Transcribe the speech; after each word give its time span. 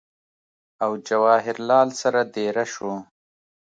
او 0.83 0.91
جواهر 1.07 1.55
لال 1.69 1.89
سره 2.01 2.21
دېره 2.35 2.65
شو 2.73 2.91